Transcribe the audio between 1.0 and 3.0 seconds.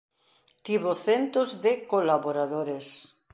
centos de colaboradores.